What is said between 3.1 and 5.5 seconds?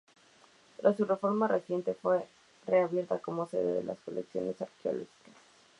como sede de las colecciones arqueológicas.